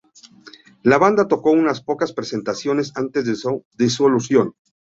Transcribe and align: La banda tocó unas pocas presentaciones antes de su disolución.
La 0.81 0.97
banda 0.97 1.27
tocó 1.27 1.51
unas 1.51 1.83
pocas 1.83 2.11
presentaciones 2.11 2.91
antes 2.97 3.23
de 3.25 3.35
su 3.35 3.63
disolución. 3.77 4.55